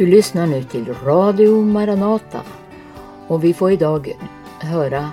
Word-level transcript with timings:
Du 0.00 0.06
lyssnar 0.06 0.46
nu 0.46 0.64
till 0.64 0.94
Radio 1.04 1.62
Maranata 1.62 2.40
och 3.28 3.44
vi 3.44 3.54
får 3.54 3.70
idag 3.70 4.12
höra 4.60 5.10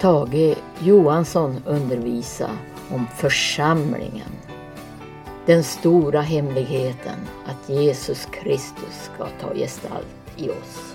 Tage 0.00 0.54
Johansson 0.78 1.56
undervisa 1.66 2.50
om 2.90 3.06
församlingen. 3.16 4.30
Den 5.46 5.64
stora 5.64 6.20
hemligheten 6.20 7.18
att 7.46 7.68
Jesus 7.68 8.26
Kristus 8.26 9.10
ska 9.14 9.26
ta 9.40 9.54
gestalt 9.54 10.32
i 10.36 10.50
oss. 10.50 10.89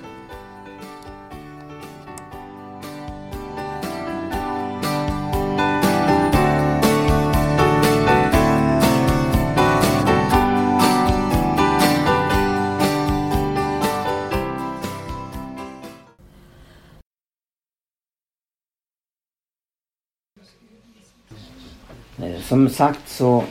Som 22.47 22.69
sagt 22.69 23.09
så 23.09 23.43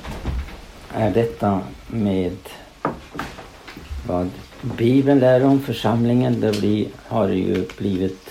är 0.92 1.10
detta 1.10 1.60
med 1.86 2.36
vad 4.06 4.30
Bibeln 4.62 5.20
lär 5.20 5.44
om 5.44 5.60
församlingen. 5.60 6.40
Det 6.40 6.60
blir, 6.60 6.86
har 7.08 7.28
ju 7.28 7.66
blivit 7.78 8.30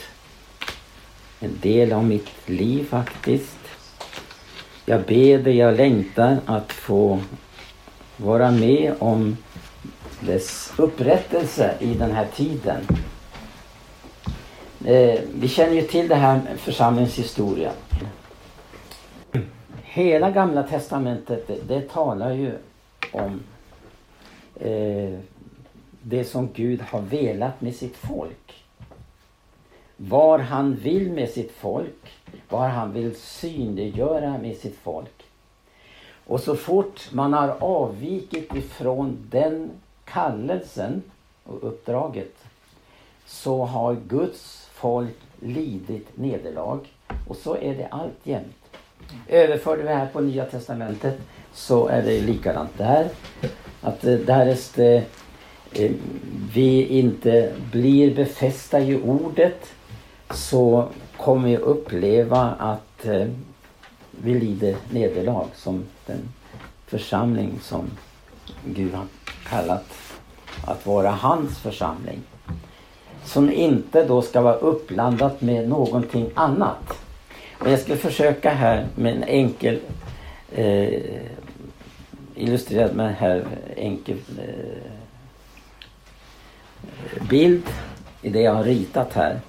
en 1.39 1.59
del 1.61 1.93
av 1.93 2.05
mitt 2.05 2.29
liv 2.45 2.87
faktiskt. 2.89 3.57
Jag 4.85 5.01
ber 5.01 5.47
jag 5.47 5.77
längtar 5.77 6.37
att 6.45 6.71
få 6.71 7.19
vara 8.17 8.51
med 8.51 8.93
om 8.99 9.37
dess 10.19 10.73
upprättelse 10.77 11.73
i 11.79 11.93
den 11.93 12.11
här 12.11 12.27
tiden. 12.35 12.87
Eh, 14.85 15.19
vi 15.35 15.47
känner 15.47 15.73
ju 15.73 15.81
till 15.81 16.07
det 16.07 16.15
här 16.15 16.35
med 16.35 16.59
församlingens 16.59 17.15
historia. 17.15 17.71
Hela 19.95 20.31
gamla 20.31 20.63
testamentet 20.63 21.47
det, 21.47 21.67
det 21.67 21.89
talar 21.89 22.33
ju 22.33 22.51
om 23.11 23.41
eh, 24.59 25.19
det 26.01 26.25
som 26.25 26.49
Gud 26.53 26.81
har 26.81 27.01
velat 27.01 27.61
med 27.61 27.75
sitt 27.75 27.95
folk. 27.95 28.63
Var 29.97 30.39
han 30.39 30.75
vill 30.75 31.11
med 31.11 31.29
sitt 31.29 31.51
folk. 31.51 32.11
Vad 32.49 32.69
han 32.69 32.93
vill 32.93 33.15
synliggöra 33.15 34.37
med 34.37 34.57
sitt 34.57 34.77
folk. 34.77 35.23
Och 36.25 36.39
så 36.39 36.55
fort 36.55 37.11
man 37.11 37.33
har 37.33 37.55
avvikit 37.59 38.55
ifrån 38.55 39.17
den 39.29 39.71
kallelsen 40.05 41.01
och 41.43 41.67
uppdraget 41.67 42.35
så 43.25 43.65
har 43.65 43.95
Guds 44.07 44.69
folk 44.73 45.17
lidit 45.39 46.17
nederlag. 46.17 46.79
Och 47.27 47.37
så 47.37 47.55
är 47.55 47.75
det 47.75 47.87
alltjämt. 47.87 48.62
Överför 49.27 49.77
du 49.77 49.83
det 49.83 49.93
här 49.93 50.07
på 50.07 50.21
Nya 50.21 50.45
Testamentet 50.45 51.17
så 51.53 51.87
är 51.87 52.01
det 52.01 52.21
likadant 52.21 52.77
där. 52.77 53.09
Att 53.81 54.05
eh, 54.05 54.13
därest 54.13 54.79
eh, 54.79 55.01
vi 56.53 56.85
inte 56.87 57.53
blir 57.71 58.15
befästa 58.15 58.79
i 58.79 59.01
ordet 59.01 59.69
så 60.29 60.87
kommer 61.17 61.49
vi 61.49 61.57
uppleva 61.57 62.41
att 62.59 63.05
eh, 63.05 63.27
vi 64.11 64.39
lider 64.39 64.75
nederlag 64.89 65.47
som 65.55 65.83
den 66.05 66.19
församling 66.87 67.59
som 67.61 67.91
Gud 68.65 68.93
har 68.93 69.05
kallat 69.49 69.93
att 70.67 70.85
vara 70.85 71.11
hans 71.11 71.57
församling. 71.59 72.19
Som 73.25 73.51
inte 73.51 74.05
då 74.05 74.21
ska 74.21 74.41
vara 74.41 74.55
uppblandat 74.55 75.41
med 75.41 75.69
någonting 75.69 76.29
annat. 76.33 77.02
Och 77.63 77.69
jag 77.69 77.79
ska 77.79 77.95
försöka 77.95 78.49
här 78.49 78.87
med 78.95 79.15
en 79.15 79.23
enkel 79.23 79.79
eh, 80.55 81.01
illustrerad 82.35 82.95
med 82.95 83.15
här 83.15 83.45
enkel 83.77 84.17
eh, 84.37 84.83
bild 87.29 87.63
i 88.21 88.29
det 88.29 88.41
jag 88.41 88.53
har 88.53 88.63
ritat 88.63 89.13
här. 89.13 89.39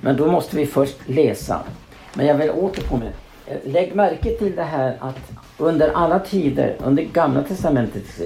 Men 0.00 0.16
då 0.16 0.26
måste 0.26 0.56
vi 0.56 0.66
först 0.66 0.96
läsa. 1.06 1.60
Men 2.14 2.26
jag 2.26 2.34
vill 2.34 2.50
återkomma. 2.50 3.04
Eh, 3.46 3.56
lägg 3.64 3.94
märke 3.94 4.38
till 4.38 4.56
det 4.56 4.62
här 4.62 4.96
att 5.00 5.32
under 5.58 5.88
alla 5.88 6.18
tider, 6.18 6.76
under 6.78 7.02
gamla 7.02 7.42
testamentet, 7.42 8.20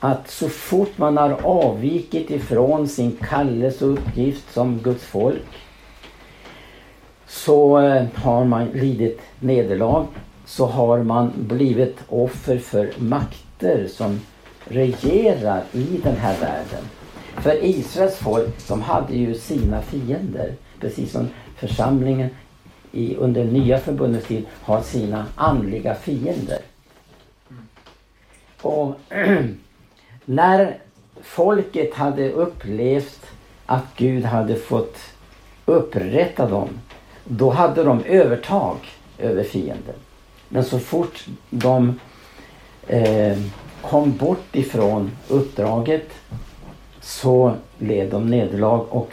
att 0.00 0.30
så 0.30 0.48
fort 0.48 0.98
man 0.98 1.16
har 1.16 1.38
avvikit 1.42 2.30
ifrån 2.30 2.88
sin 2.88 3.16
kallelse 3.16 3.84
och 3.84 3.92
uppgift 3.92 4.52
som 4.52 4.78
Guds 4.78 5.04
folk 5.04 5.63
så 7.34 7.78
eh, 7.78 8.06
har 8.14 8.44
man 8.44 8.68
lidit 8.68 9.20
nederlag. 9.40 10.06
Så 10.46 10.66
har 10.66 11.02
man 11.02 11.32
blivit 11.36 11.96
offer 12.08 12.58
för 12.58 12.92
makter 12.98 13.88
som 13.88 14.20
regerar 14.64 15.62
i 15.72 16.00
den 16.02 16.16
här 16.16 16.40
världen. 16.40 16.84
För 17.36 17.64
Israels 17.64 18.16
folk, 18.16 18.68
de 18.68 18.82
hade 18.82 19.14
ju 19.14 19.34
sina 19.34 19.82
fiender. 19.82 20.54
Precis 20.80 21.12
som 21.12 21.28
församlingen 21.56 22.30
i, 22.92 23.16
under 23.16 23.44
nya 23.44 23.78
förbundets 23.78 24.26
tid 24.26 24.46
har 24.62 24.82
sina 24.82 25.26
andliga 25.34 25.94
fiender. 25.94 26.58
Och 28.60 28.94
när 30.24 30.78
folket 31.22 31.94
hade 31.94 32.30
upplevt 32.30 33.26
att 33.66 33.84
Gud 33.96 34.24
hade 34.24 34.56
fått 34.56 34.98
upprätta 35.66 36.48
dem 36.48 36.68
då 37.24 37.50
hade 37.50 37.84
de 37.84 38.04
övertag 38.04 38.76
över 39.18 39.44
fienden. 39.44 39.94
Men 40.48 40.64
så 40.64 40.78
fort 40.78 41.26
de 41.50 42.00
eh, 42.86 43.38
kom 43.82 44.16
bort 44.16 44.56
ifrån 44.56 45.10
uppdraget 45.28 46.08
så 47.00 47.54
led 47.78 48.10
de 48.10 48.26
nederlag 48.26 48.86
och 48.90 49.12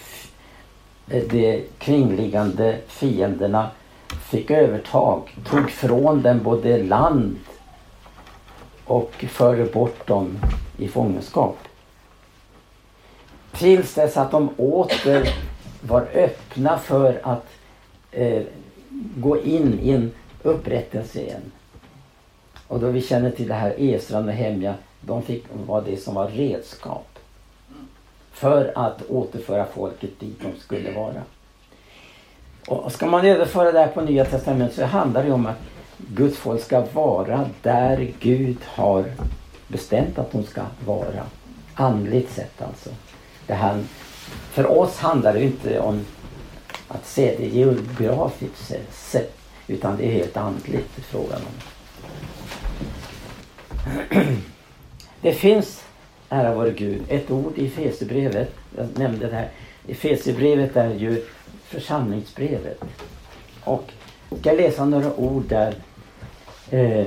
eh, 1.07 1.23
de 1.23 1.63
kringliggande 1.77 2.77
fienderna 2.87 3.69
fick 4.29 4.51
övertag, 4.51 5.37
tog 5.49 5.69
från 5.69 6.21
dem 6.21 6.43
både 6.43 6.83
land 6.83 7.39
och 8.85 9.25
förde 9.29 9.65
bort 9.65 10.07
dem 10.07 10.39
i 10.77 10.87
fångenskap. 10.87 11.57
Tills 13.51 13.93
dess 13.93 14.17
att 14.17 14.31
de 14.31 14.49
åter 14.57 15.29
var 15.81 16.01
öppna 16.13 16.77
för 16.77 17.19
att 17.23 17.45
eh, 18.11 18.43
gå 19.17 19.41
in 19.41 19.79
i 19.81 19.89
en 19.89 20.11
upprättelse 20.43 21.21
igen. 21.21 21.51
Och 22.67 22.79
då 22.79 22.87
vi 22.87 23.01
känner 23.01 23.31
till 23.31 23.47
det 23.47 23.53
här 23.53 23.75
Esra 23.77 24.19
och 24.19 24.31
Hemja, 24.31 24.75
de 25.01 25.21
fick 25.21 25.43
vara 25.67 25.81
det 25.81 25.97
som 25.97 26.15
var 26.15 26.27
redskap 26.27 27.19
för 28.31 28.71
att 28.75 29.01
återföra 29.09 29.65
folket 29.65 30.19
dit 30.19 30.41
de 30.41 30.59
skulle 30.59 30.91
vara. 30.91 31.21
Och 32.67 32.91
ska 32.91 33.05
man 33.05 33.25
överföra 33.25 33.71
det 33.71 33.79
här 33.79 33.87
på 33.87 34.01
Nya 34.01 34.25
Testamentet 34.25 34.75
så 34.75 34.85
handlar 34.85 35.23
det 35.23 35.31
om 35.31 35.45
att 35.45 35.59
Guds 35.97 36.37
folk 36.37 36.63
ska 36.63 36.85
vara 36.93 37.49
där 37.61 38.13
Gud 38.19 38.57
har 38.65 39.05
bestämt 39.67 40.19
att 40.19 40.31
de 40.31 40.43
ska 40.43 40.61
vara. 40.85 41.23
Andligt 41.73 42.31
sett 42.31 42.61
alltså. 42.61 42.89
Det 43.47 43.53
här, 43.53 43.83
för 44.51 44.71
oss 44.71 44.99
handlar 44.99 45.33
det 45.33 45.43
inte 45.43 45.79
om 45.79 46.05
att 46.91 47.07
se 47.07 47.35
det 47.37 47.47
geografiskt 47.47 48.67
sett 48.91 49.37
utan 49.67 49.97
det 49.97 50.05
är 50.05 50.11
helt 50.11 50.37
andligt 50.37 50.89
frågan 51.01 51.41
om. 51.41 51.53
Det 55.21 55.33
finns, 55.33 55.83
ära 56.29 56.55
vare 56.55 56.71
Gud, 56.71 57.01
ett 57.07 57.31
ord 57.31 57.57
i 57.57 57.65
Efesierbrevet. 57.65 58.55
Jag 58.77 58.87
nämnde 58.99 59.27
det 59.27 59.35
här. 59.35 59.49
Efesierbrevet 59.87 60.77
är 60.77 60.93
ju 60.93 61.25
församlingsbrevet. 61.63 62.83
Och 63.63 63.91
jag 64.29 64.39
ska 64.39 64.51
läsa 64.51 64.85
några 64.85 65.15
ord 65.15 65.43
där. 65.43 65.75
Eh, 66.69 67.05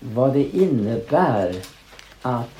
vad 0.00 0.32
det 0.32 0.44
innebär 0.44 1.56
att 2.22 2.50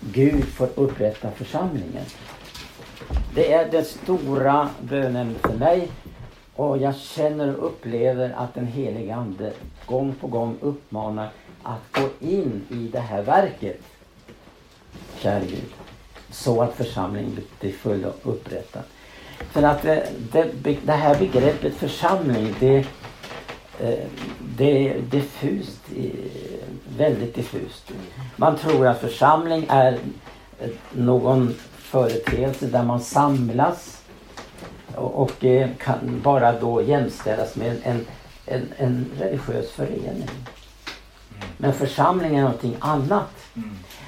Gud 0.00 0.44
får 0.44 0.68
upprätta 0.74 1.30
församlingen. 1.30 2.04
Det 3.36 3.52
är 3.52 3.70
den 3.70 3.84
stora 3.84 4.68
bönen 4.80 5.34
för 5.42 5.52
mig 5.52 5.88
och 6.54 6.78
jag 6.78 6.96
känner 6.96 7.56
och 7.56 7.66
upplever 7.66 8.34
att 8.36 8.54
den 8.54 8.66
helige 8.66 9.14
Ande 9.14 9.52
gång 9.86 10.14
på 10.20 10.26
gång 10.26 10.56
uppmanar 10.60 11.28
att 11.62 11.92
gå 11.92 12.08
in 12.20 12.66
i 12.70 12.88
det 12.92 13.00
här 13.00 13.22
verket. 13.22 13.80
Kära 15.18 15.40
Gud. 15.40 15.64
Så 16.30 16.62
att 16.62 16.74
församlingen 16.74 17.38
blir 17.60 17.72
full 17.72 18.04
och 18.04 18.32
upprättad. 18.32 18.82
För 19.50 19.62
att 19.62 19.84
eh, 19.84 19.98
det, 20.32 20.50
det, 20.62 20.78
det 20.84 20.92
här 20.92 21.18
begreppet 21.18 21.74
församling 21.74 22.54
det, 22.60 22.76
eh, 23.80 24.04
det 24.56 24.88
är 24.88 25.00
diffust, 25.00 25.80
väldigt 26.96 27.34
diffust. 27.34 27.92
Man 28.36 28.56
tror 28.56 28.86
att 28.86 29.00
församling 29.00 29.66
är 29.68 29.92
eh, 30.60 30.68
någon 30.92 31.54
företeelse 31.96 32.66
där 32.66 32.82
man 32.82 33.00
samlas 33.00 34.02
och, 34.94 35.22
och 35.22 35.44
eh, 35.44 35.68
kan 35.78 36.20
bara 36.24 36.60
då 36.60 36.82
jämställas 36.82 37.56
med 37.56 37.76
en, 37.84 38.06
en, 38.46 38.68
en 38.76 39.06
religiös 39.18 39.70
förening. 39.70 40.28
Men 41.56 41.72
församling 41.72 42.36
är 42.36 42.42
någonting 42.42 42.76
annat. 42.78 43.30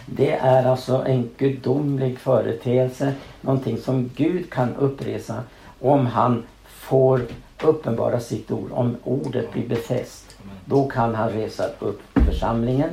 Det 0.07 0.33
är 0.33 0.67
alltså 0.67 1.05
en 1.07 1.31
gudomlig 1.39 2.19
företeelse, 2.19 3.13
någonting 3.41 3.79
som 3.79 4.11
Gud 4.17 4.51
kan 4.51 4.77
uppresa 4.77 5.43
om 5.81 6.07
han 6.07 6.43
får 6.67 7.23
uppenbara 7.63 8.21
sitt 8.21 8.51
ord, 8.51 8.71
om 8.73 8.97
ordet 9.05 9.53
blir 9.53 9.69
befäst. 9.69 10.37
Då 10.65 10.89
kan 10.89 11.15
han 11.15 11.31
resa 11.31 11.65
upp 11.79 12.01
församlingen. 12.15 12.91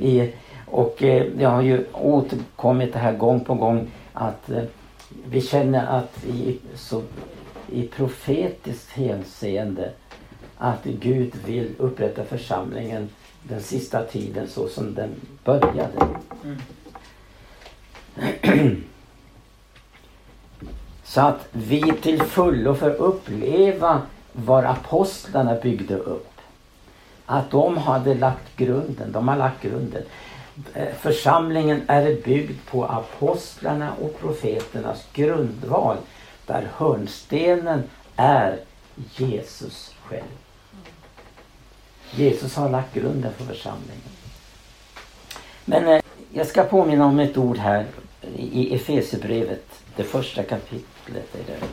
I, 0.00 0.32
och 0.66 1.02
eh, 1.02 1.26
det 1.36 1.44
har 1.44 1.62
ju 1.62 1.84
återkommit 1.92 2.92
det 2.92 2.98
här 2.98 3.12
gång 3.12 3.40
på 3.40 3.54
gång 3.54 3.90
att 4.20 4.50
eh, 4.50 4.62
vi 5.24 5.40
känner 5.40 5.86
att 5.86 6.24
i, 6.24 6.58
så, 6.74 7.02
i 7.72 7.88
profetiskt 7.88 8.90
hänseende 8.90 9.90
att 10.58 10.84
Gud 10.84 11.32
vill 11.46 11.74
upprätta 11.78 12.24
församlingen 12.24 13.08
den 13.42 13.60
sista 13.60 14.04
tiden 14.04 14.48
så 14.48 14.68
som 14.68 14.94
den 14.94 15.10
började. 15.44 16.06
Mm. 16.44 16.58
så 21.04 21.20
att 21.20 21.48
vi 21.52 21.92
till 22.02 22.22
fullo 22.22 22.74
får 22.74 22.90
uppleva 22.90 24.02
vad 24.32 24.64
apostlarna 24.64 25.54
byggde 25.54 25.96
upp. 25.96 26.30
Att 27.26 27.50
de 27.50 27.76
hade 27.76 28.14
lagt 28.14 28.56
grunden, 28.56 29.12
de 29.12 29.28
har 29.28 29.36
lagt 29.36 29.62
grunden. 29.62 30.02
Eh, 30.74 30.94
församlingen 30.94 31.82
är 31.86 32.22
byggd 32.24 32.58
på 32.70 32.84
apostlarna 32.84 33.94
och 33.94 34.20
profeternas 34.20 35.04
grundval 35.12 35.96
där 36.46 36.68
hörnstenen 36.76 37.82
är 38.16 38.58
Jesus 39.16 39.94
själv. 40.04 40.22
Jesus 42.10 42.56
har 42.56 42.68
lagt 42.68 42.94
grunden 42.94 43.32
för 43.32 43.44
församlingen. 43.44 44.10
Men 45.64 45.88
eh, 45.88 46.02
jag 46.32 46.46
ska 46.46 46.64
påminna 46.64 47.06
om 47.06 47.18
ett 47.18 47.36
ord 47.36 47.58
här 47.58 47.86
i 48.36 48.74
Efesierbrevet, 48.74 49.64
det 49.96 50.04
första 50.04 50.42
kapitlet. 50.42 51.34
Är 51.34 51.46
det. 51.46 51.66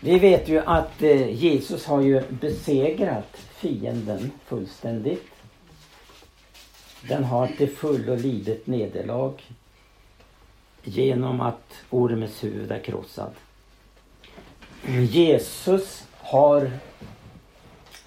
Vi 0.00 0.18
vet 0.18 0.48
ju 0.48 0.58
att 0.66 1.02
eh, 1.02 1.30
Jesus 1.30 1.86
har 1.86 2.00
ju 2.00 2.22
besegrat 2.28 3.36
fienden 3.36 4.30
fullständigt. 4.46 5.33
Den 7.08 7.24
har 7.24 7.46
till 7.46 7.70
fullo 7.70 8.16
lidit 8.16 8.66
nederlag 8.66 9.32
genom 10.82 11.40
att 11.40 11.72
ormens 11.90 12.44
huvud 12.44 12.72
är 12.72 12.78
krossad. 12.78 13.32
Jesus 15.10 16.06
har 16.18 16.70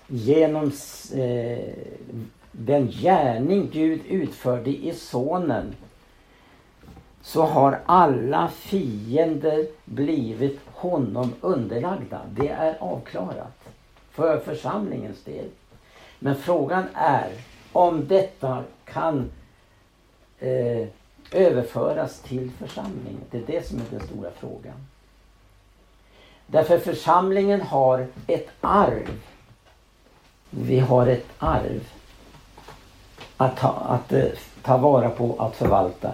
genom 0.07 0.71
eh, 1.13 1.73
den 2.51 2.88
gärning 2.88 3.69
Gud 3.73 4.01
utförde 4.09 4.69
i 4.69 4.94
Sonen 4.94 5.75
så 7.21 7.41
har 7.41 7.79
alla 7.85 8.47
fiender 8.47 9.67
blivit 9.85 10.59
honom 10.65 11.33
underlagda. 11.41 12.21
Det 12.31 12.49
är 12.49 12.77
avklarat 12.79 13.69
för 14.11 14.39
församlingens 14.39 15.23
del. 15.23 15.45
Men 16.19 16.35
frågan 16.35 16.83
är 16.94 17.31
om 17.77 18.07
detta 18.07 18.63
kan 18.85 19.31
eh, 20.39 20.88
överföras 21.31 22.19
till 22.19 22.51
församlingen. 22.59 23.21
Det 23.31 23.38
är 23.38 23.44
det 23.47 23.68
som 23.68 23.77
är 23.77 23.83
den 23.91 24.07
stora 24.07 24.29
frågan. 24.39 24.85
Därför 26.47 26.79
församlingen 26.79 27.62
har 27.62 28.07
ett 28.27 28.50
arv 28.62 29.12
vi 30.50 30.79
har 30.79 31.07
ett 31.07 31.27
arv 31.38 31.88
att 33.38 33.57
ta, 33.57 33.68
att 33.68 34.13
eh, 34.13 34.25
ta 34.62 34.77
vara 34.77 35.09
på, 35.09 35.35
att 35.39 35.56
förvalta. 35.56 36.12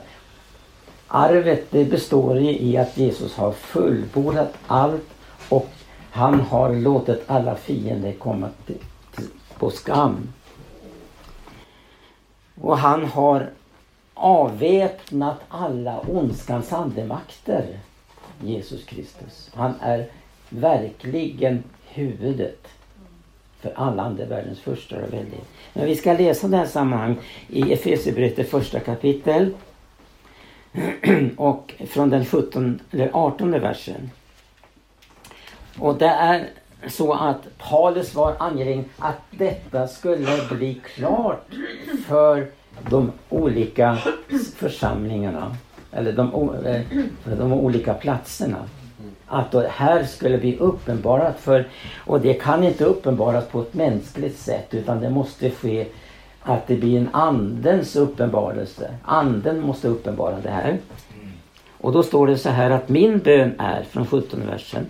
Arvet 1.07 1.71
det 1.71 1.85
består 1.85 2.37
i 2.37 2.77
att 2.77 2.97
Jesus 2.97 3.35
har 3.35 3.51
fullbordat 3.51 4.53
allt 4.67 5.09
och 5.49 5.69
han 6.11 6.39
har 6.39 6.75
låtit 6.75 7.23
alla 7.27 7.55
fiender 7.55 8.13
komma 8.13 8.49
till, 8.65 8.77
till, 9.15 9.27
på 9.57 9.69
skam. 9.69 10.33
Och 12.61 12.77
han 12.77 13.05
har 13.05 13.49
avväpnat 14.13 15.39
alla 15.47 15.99
ondskans 15.99 16.73
andemakter. 16.73 17.79
Jesus 18.41 18.85
Kristus. 18.85 19.51
Han 19.53 19.73
är 19.81 20.07
verkligen 20.49 21.63
huvudet 21.87 22.67
för 23.59 23.73
alla 23.75 24.03
andevärldens 24.03 24.59
första 24.59 24.95
och 24.95 25.13
väldigt. 25.13 25.45
Men 25.73 25.85
vi 25.85 25.95
ska 25.95 26.13
läsa 26.13 26.47
det 26.47 26.57
här 26.57 26.65
sammanhang 26.65 27.15
i 27.47 27.73
Efesierbrevet 27.73 28.49
första 28.49 28.79
kapitel 28.79 29.53
och 31.37 31.73
från 31.87 32.09
den 32.09 32.25
17 32.25 32.79
eller 32.91 33.09
18 33.13 33.51
versen. 33.51 34.11
Och 35.79 35.97
det 35.97 36.07
är 36.07 36.49
så 36.87 37.13
att 37.13 37.57
Paulus 37.57 38.15
var 38.15 38.35
angelägen 38.39 38.85
att 38.97 39.21
detta 39.31 39.87
skulle 39.87 40.37
bli 40.51 40.81
klart 40.95 41.47
för 42.07 42.47
de 42.89 43.11
olika 43.29 43.97
församlingarna 44.55 45.55
eller 45.91 46.11
de, 46.11 46.55
eh, 46.65 46.81
för 47.23 47.35
de 47.35 47.53
olika 47.53 47.93
platserna 47.93 48.57
att 49.27 49.51
det 49.51 49.67
här 49.71 50.03
skulle 50.03 50.37
bli 50.37 50.57
uppenbarat 50.57 51.39
för, 51.39 51.67
och 52.05 52.21
det 52.21 52.33
kan 52.33 52.63
inte 52.63 52.85
uppenbaras 52.85 53.47
på 53.47 53.61
ett 53.61 53.73
mänskligt 53.73 54.39
sätt 54.39 54.67
utan 54.73 54.99
det 54.99 55.09
måste 55.09 55.51
ske 55.51 55.87
att 56.41 56.67
det 56.67 56.75
blir 56.75 56.97
en 56.97 57.09
andens 57.11 57.95
uppenbarelse. 57.95 58.95
Anden 59.03 59.61
måste 59.61 59.87
uppenbara 59.87 60.39
det 60.43 60.49
här. 60.49 60.77
Och 61.71 61.91
då 61.91 62.03
står 62.03 62.27
det 62.27 62.37
så 62.37 62.49
här 62.49 62.69
att 62.69 62.89
min 62.89 63.19
bön 63.19 63.55
är, 63.59 63.83
från 63.83 64.05
17 64.05 64.47
versen, 64.47 64.85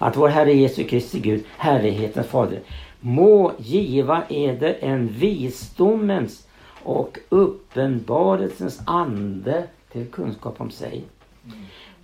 att 0.00 0.16
vår 0.16 0.28
Herre 0.28 0.52
Jesu 0.52 0.84
Kristi 0.84 1.20
Gud, 1.20 1.44
härlighetens 1.56 2.26
fader, 2.26 2.60
må 3.00 3.52
giva 3.58 4.22
eder 4.28 4.76
en 4.80 5.08
visdomens 5.08 6.46
och 6.82 7.18
uppenbarelsens 7.28 8.80
ande 8.86 9.64
till 9.92 10.06
kunskap 10.06 10.60
om 10.60 10.70
sig 10.70 11.04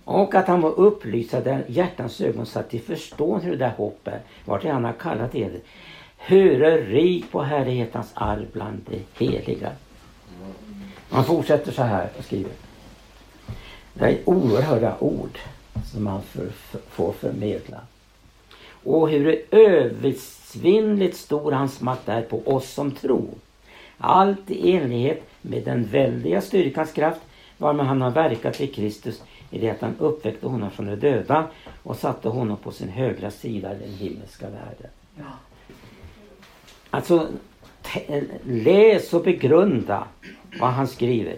och 0.03 0.35
att 0.35 0.47
han 0.47 0.59
må 0.59 0.67
upplysa 0.67 1.41
den 1.41 1.63
hjärtans 1.67 2.21
ögon 2.21 2.45
så 2.45 2.59
att 2.59 2.69
de 2.69 2.79
förstår 2.79 3.39
hur 3.39 3.51
det 3.51 3.57
där 3.57 3.73
hopp 3.77 4.07
är, 4.07 4.21
vart 4.45 4.63
han 4.63 4.83
har 4.83 4.93
kallat 4.93 5.35
eder. 5.35 5.59
Höre 6.17 6.81
rik 6.81 7.31
på 7.31 7.43
härlighetens 7.43 8.11
arv 8.13 8.45
bland 8.53 8.85
de 8.89 9.25
heliga. 9.25 9.71
Man 11.09 11.23
fortsätter 11.23 11.71
så 11.71 11.83
här 11.83 12.09
och 12.17 12.23
skriver. 12.23 12.51
Det 13.93 14.05
är 14.05 14.17
oerhörda 14.25 14.95
ord 14.99 15.39
som 15.85 16.03
man 16.03 16.21
för, 16.21 16.49
för, 16.49 16.79
får 16.89 17.11
förmedla. 17.11 17.77
Och 18.83 19.09
hur 19.09 19.41
översvinnligt 19.51 21.17
stor 21.17 21.51
hans 21.51 21.81
makt 21.81 22.09
är 22.09 22.21
på 22.21 22.41
oss 22.45 22.69
som 22.69 22.91
tror. 22.91 23.29
Allt 23.97 24.51
i 24.51 24.71
enlighet 24.71 25.23
med 25.41 25.63
den 25.63 25.83
väldiga 25.83 26.41
styrkans 26.41 26.91
kraft 26.91 27.21
varmed 27.57 27.85
han 27.85 28.01
har 28.01 28.11
verkat 28.11 28.61
i 28.61 28.67
Kristus 28.67 29.23
i 29.51 29.59
det 29.59 29.69
att 29.69 29.81
han 29.81 29.95
uppväckte 29.99 30.47
honom 30.47 30.71
från 30.71 30.85
de 30.85 30.95
döda 30.95 31.47
och 31.83 31.95
satte 31.95 32.29
honom 32.29 32.57
på 32.57 32.71
sin 32.71 32.89
högra 32.89 33.31
sida 33.31 33.75
i 33.75 33.79
den 33.79 33.93
himmelska 33.93 34.45
världen. 34.45 34.89
Ja. 35.15 35.23
Alltså, 36.89 37.27
läs 38.43 39.13
och 39.13 39.23
begrunda 39.23 40.07
vad 40.59 40.69
han 40.69 40.87
skriver. 40.87 41.35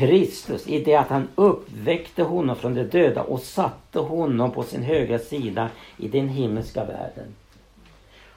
Kristus 0.00 0.66
i 0.66 0.84
det 0.84 0.94
att 0.94 1.08
han 1.08 1.28
uppväckte 1.34 2.22
honom 2.22 2.56
från 2.56 2.74
de 2.74 2.82
döda 2.82 3.22
och 3.22 3.40
satte 3.40 3.98
honom 3.98 4.50
på 4.50 4.62
sin 4.62 4.82
högra 4.82 5.18
sida 5.18 5.68
i 5.96 6.08
den 6.08 6.28
himmelska 6.28 6.84
världen. 6.84 7.34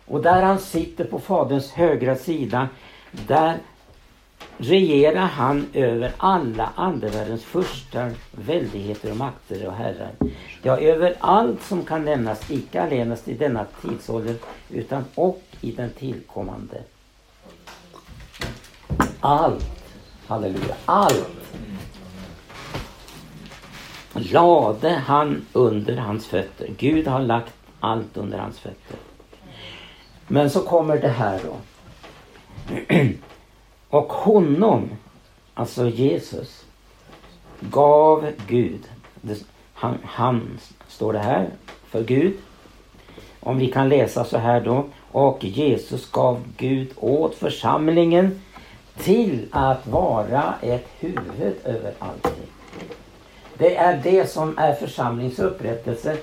Och 0.05 0.21
där 0.21 0.41
han 0.41 0.59
sitter 0.59 1.05
på 1.05 1.19
Faderns 1.19 1.71
högra 1.71 2.15
sida, 2.15 2.69
där 3.11 3.57
regerar 4.57 5.25
han 5.25 5.65
över 5.73 6.11
alla 6.17 6.69
andevärldens 6.75 7.43
första 7.43 8.11
väldigheter 8.31 9.11
och 9.11 9.17
makter 9.17 9.67
och 9.67 9.73
herrar. 9.73 10.11
Ja, 10.61 10.77
över 10.77 11.15
allt 11.19 11.61
som 11.61 11.85
kan 11.85 12.05
nämnas, 12.05 12.51
icke 12.51 12.81
allenast 12.81 13.27
i 13.27 13.33
denna 13.33 13.65
tidsålder, 13.81 14.35
utan 14.69 15.05
och 15.15 15.41
i 15.61 15.71
den 15.71 15.89
tillkommande. 15.89 16.81
Allt, 19.19 19.82
halleluja, 20.27 20.75
allt 20.85 21.43
lade 24.13 24.89
han 24.89 25.45
under 25.53 25.97
hans 25.97 26.27
fötter. 26.27 26.67
Gud 26.77 27.07
har 27.07 27.19
lagt 27.19 27.53
allt 27.79 28.17
under 28.17 28.37
hans 28.37 28.59
fötter. 28.59 28.97
Men 30.27 30.49
så 30.49 30.61
kommer 30.61 31.01
det 31.01 31.07
här 31.07 31.41
då. 31.45 31.55
Och 33.89 34.13
honom, 34.13 34.89
alltså 35.53 35.87
Jesus, 35.87 36.65
gav 37.59 38.31
Gud, 38.47 38.81
han, 39.73 39.97
han 40.03 40.59
står 40.87 41.13
det 41.13 41.19
här 41.19 41.49
för 41.89 42.03
Gud. 42.03 42.33
Om 43.39 43.57
vi 43.57 43.71
kan 43.71 43.89
läsa 43.89 44.25
så 44.25 44.37
här 44.37 44.61
då. 44.61 44.85
Och 45.11 45.43
Jesus 45.43 46.11
gav 46.11 46.43
Gud 46.57 46.87
åt 46.95 47.35
församlingen 47.35 48.41
till 48.97 49.47
att 49.51 49.87
vara 49.87 50.53
ett 50.61 50.87
huvud 50.99 51.55
över 51.63 51.93
allting. 51.99 52.47
Det 53.57 53.75
är 53.75 54.01
det 54.03 54.29
som 54.29 54.57
är 54.57 54.73
församlingens 54.73 55.39
upprättelse. 55.39 56.17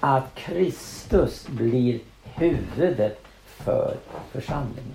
Att 0.00 0.34
Kristus 0.34 1.48
blir 1.48 1.98
huvudet 2.24 3.22
för 3.44 3.96
församlingen. 4.32 4.94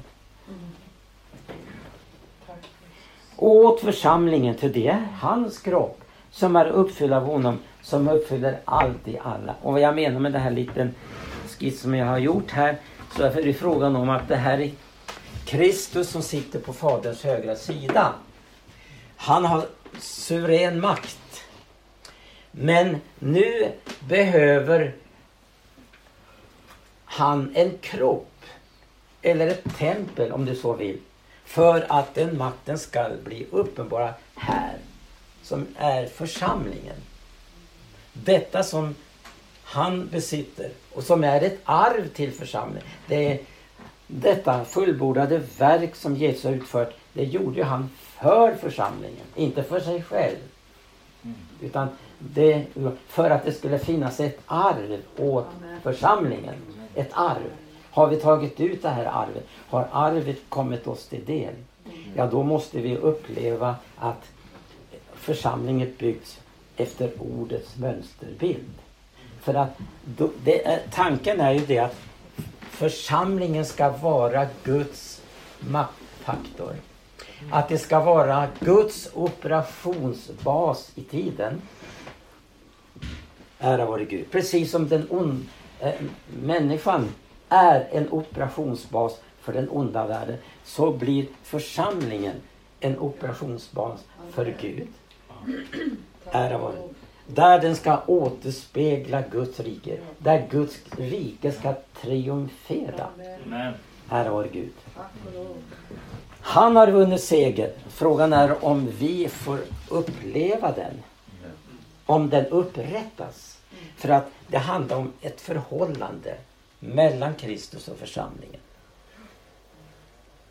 Åt 3.38 3.82
församlingen, 3.82 4.56
till 4.56 4.72
det 4.72 4.88
är 4.88 5.08
hans 5.20 5.60
kropp 5.60 6.02
som 6.32 6.56
är 6.56 6.66
uppfylld 6.66 7.14
av 7.14 7.24
honom 7.24 7.60
som 7.82 8.08
uppfyller 8.08 8.60
allt 8.66 9.08
i 9.08 9.18
alla. 9.24 9.56
Och 9.62 9.74
vad 9.74 9.82
jag 9.82 9.96
menar 9.96 10.20
med 10.20 10.34
den 10.34 10.42
här 10.42 10.52
liten 10.52 10.96
skiss 11.48 11.82
som 11.82 11.96
jag 11.96 12.06
har 12.06 12.18
gjort 12.18 12.52
här 12.52 12.78
så 13.18 13.24
är 13.24 13.44
det 13.44 13.54
frågan 13.54 13.96
om 13.96 14.10
att 14.10 14.28
det 14.28 14.36
här 14.36 14.60
är 14.60 14.72
Kristus 15.46 16.10
som 16.10 16.22
sitter 16.22 16.60
på 16.60 16.74
Faderns 16.74 17.24
högra 17.24 17.56
sida. 17.56 18.14
Han 19.16 19.46
har 19.46 19.68
suverän 20.00 20.80
makt. 20.80 21.44
Men 22.52 22.98
nu 23.20 23.72
behöver 24.08 24.96
han 27.06 27.56
en 27.56 27.78
kropp 27.78 28.32
eller 29.22 29.48
ett 29.48 29.78
tempel 29.78 30.32
om 30.32 30.46
du 30.46 30.56
så 30.56 30.74
vill 30.74 30.98
för 31.46 31.86
att 31.90 32.16
den 32.16 32.38
makten 32.38 32.80
ska 32.80 33.10
bli 33.24 33.48
uppenbara 33.52 34.14
här 34.36 34.78
som 35.44 35.68
är 35.78 36.06
församlingen. 36.06 36.96
Detta 38.14 38.64
som 38.64 38.96
han 39.64 40.08
besitter 40.08 40.72
och 40.94 41.04
som 41.04 41.24
är 41.24 41.42
ett 41.42 41.60
arv 41.64 42.08
till 42.08 42.32
församlingen. 42.32 42.90
Det 43.08 43.32
är 43.32 43.40
detta 44.08 44.66
fullbordade 44.66 45.42
verk 45.58 45.96
som 45.96 46.16
Jesus 46.16 46.44
har 46.44 46.52
utfört, 46.52 46.94
det 47.14 47.24
gjorde 47.24 47.64
han 47.64 47.90
för 47.98 48.56
församlingen, 48.56 49.26
inte 49.36 49.64
för 49.64 49.80
sig 49.80 50.04
själv. 50.04 50.38
Utan 51.62 51.88
det, 52.20 52.66
för 53.08 53.30
att 53.30 53.46
det 53.46 53.52
skulle 53.52 53.80
finnas 53.80 54.20
ett 54.20 54.40
arv 54.46 55.02
åt 55.18 55.48
församlingen. 55.84 56.56
Ett 56.96 57.12
arv. 57.14 57.52
Har 57.92 58.08
vi 58.08 58.16
tagit 58.16 58.60
ut 58.60 58.82
det 58.82 58.90
här 58.90 59.06
arvet, 59.06 59.48
har 59.70 59.88
arvet 59.92 60.38
kommit 60.50 60.88
oss 60.88 61.08
till 61.08 61.26
del, 61.26 61.54
ja 62.16 62.28
då 62.28 62.44
måste 62.44 62.82
vi 62.82 62.98
uppleva 62.98 63.76
att 63.98 64.32
församlingen 65.14 65.94
byggts 66.00 66.40
efter 66.78 67.12
ordets 67.20 67.78
mönsterbild. 67.78 68.74
För 69.42 69.54
att 69.54 69.78
då, 70.06 70.30
är, 70.46 70.82
tanken 70.92 71.40
är 71.40 71.52
ju 71.52 71.66
det 71.66 71.80
att 71.80 71.96
församlingen 72.70 73.66
ska 73.66 73.90
vara 73.90 74.48
Guds 74.64 75.22
maktfaktor. 75.60 76.76
Att 77.52 77.70
det 77.70 77.78
ska 77.78 78.00
vara 78.00 78.48
Guds 78.60 79.10
operationsbas 79.14 80.92
i 80.96 81.04
tiden. 81.04 81.62
Ära 83.60 83.86
vare 83.86 84.06
Gud. 84.06 84.32
Precis 84.32 84.72
som 84.72 84.88
den 84.88 85.08
on, 85.10 85.50
äh, 85.80 85.90
eh, 85.90 85.96
människan 86.44 87.10
är 87.50 87.88
en 87.92 88.10
operationsbas 88.12 89.20
för 89.42 89.54
den 89.54 89.70
onda 89.70 90.08
världen 90.08 90.38
så 90.64 90.92
blir 90.92 91.28
församlingen 91.44 92.36
en 92.80 93.00
operationsbas 93.00 94.04
för 94.32 94.56
Gud. 94.62 94.88
Ära 96.32 96.58
vare 96.58 96.76
där 97.28 97.62
den 97.62 97.76
ska 97.76 98.02
återspegla 98.08 99.24
Guds 99.32 99.60
rike. 99.60 99.98
Där 100.18 100.48
Guds 100.50 100.80
rike 100.98 101.52
ska 101.52 101.74
triumfera. 102.02 103.10
Ära 104.10 104.32
vare 104.32 104.48
Gud. 104.48 104.74
Han 106.42 106.76
har 106.76 106.88
vunnit 106.88 107.24
seger. 107.24 107.72
Frågan 107.90 108.34
är 108.34 108.66
om 108.66 108.88
vi 109.00 109.28
får 109.30 109.60
uppleva 109.90 110.72
den. 110.72 110.94
Om 112.06 112.30
den 112.30 112.46
upprättas. 112.46 113.58
För 113.98 114.10
att 114.10 114.26
det 114.48 114.58
handlar 114.58 114.98
om 114.98 115.14
ett 115.22 115.42
förhållande 115.42 116.38
mellan 116.80 117.34
Kristus 117.34 117.88
och 117.88 117.98
församlingen. 117.98 118.60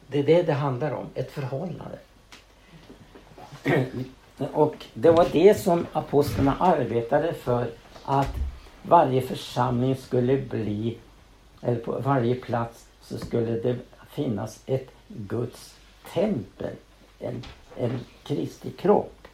Det 0.07 0.19
är 0.19 0.23
det 0.23 0.43
det 0.43 0.53
handlar 0.53 0.93
om, 0.93 1.07
ett 1.15 1.31
förhållande. 1.31 1.99
Och 4.39 4.87
det 4.95 5.11
var 5.11 5.27
det 5.33 5.55
som 5.61 5.87
apostlarna 5.93 6.57
arbetade 6.61 7.35
för 7.35 7.71
att 8.05 8.35
varje 8.83 9.23
församling 9.23 9.97
skulle 9.97 10.37
bli, 10.37 10.99
eller 11.63 11.81
på 11.81 11.93
varje 11.93 12.35
plats 12.35 12.87
så 13.01 13.19
skulle 13.19 13.51
det 13.51 13.77
finnas 14.11 14.61
ett 14.67 14.89
Guds 15.09 15.75
tempel, 16.13 16.73
en, 17.19 17.43
en 17.77 18.01
Kristi 18.23 18.71
kropp. 18.71 19.29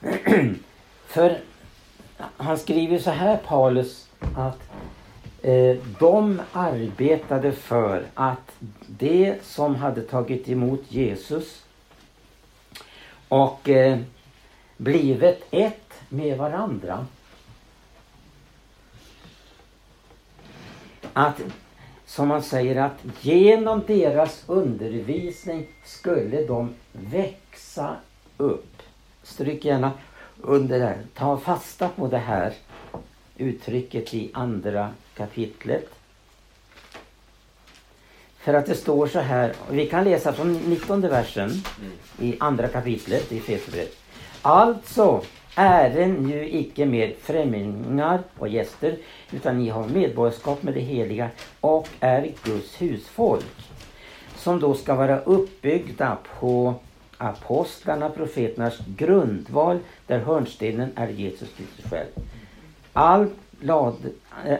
för 1.06 1.38
han 2.36 2.58
skriver 2.58 2.98
så 2.98 3.10
här 3.10 3.36
Paulus 3.36 4.08
att 4.36 4.58
eh, 5.42 5.76
de 5.98 6.42
arbetade 6.52 7.52
för 7.52 8.02
att 8.14 8.52
det 8.86 9.44
som 9.44 9.74
hade 9.74 10.02
tagit 10.02 10.48
emot 10.48 10.82
Jesus 10.88 11.63
och 13.34 13.68
eh, 13.68 13.98
blivit 14.76 15.46
ett 15.50 15.92
med 16.08 16.38
varandra. 16.38 17.06
Att, 21.12 21.40
som 22.06 22.28
man 22.28 22.42
säger, 22.42 22.76
att 22.76 23.04
genom 23.20 23.82
deras 23.86 24.44
undervisning 24.46 25.66
skulle 25.84 26.46
de 26.46 26.74
växa 26.92 27.96
upp. 28.36 28.82
Stryk 29.22 29.64
gärna 29.64 29.92
under 30.40 30.78
det 30.78 30.86
här. 30.86 31.02
Ta 31.14 31.36
fasta 31.36 31.88
på 31.88 32.08
det 32.08 32.18
här 32.18 32.54
uttrycket 33.36 34.14
i 34.14 34.30
andra 34.34 34.90
kapitlet. 35.14 35.88
För 38.44 38.54
att 38.54 38.66
det 38.66 38.74
står 38.74 39.06
så 39.06 39.18
här, 39.18 39.52
vi 39.70 39.86
kan 39.86 40.04
läsa 40.04 40.32
från 40.32 40.52
19 40.52 41.00
versen 41.00 41.50
i 42.18 42.36
andra 42.40 42.68
kapitlet 42.68 43.32
i 43.32 43.38
Efesierbrevet. 43.38 43.96
Alltså 44.42 45.22
är 45.54 46.06
nu 46.06 46.48
icke 46.48 46.86
mer 46.86 47.14
främlingar 47.20 48.22
och 48.38 48.48
gäster, 48.48 48.96
utan 49.32 49.58
ni 49.58 49.68
har 49.68 49.88
medborgarskap 49.88 50.62
med 50.62 50.74
det 50.74 50.80
heliga 50.80 51.30
och 51.60 51.88
är 52.00 52.32
Guds 52.44 52.82
husfolk. 52.82 53.44
Som 54.36 54.60
då 54.60 54.74
ska 54.74 54.94
vara 54.94 55.20
uppbyggda 55.20 56.18
på 56.40 56.74
apostlarna, 57.18 58.10
profeternas 58.10 58.78
grundval, 58.96 59.78
där 60.06 60.18
hörnstenen 60.18 60.92
är 60.94 61.08
Jesus 61.08 61.48
Kristus 61.56 61.90
själv. 61.90 62.10
Allt 62.92 63.34
lad, 63.60 63.96
eh, 64.46 64.58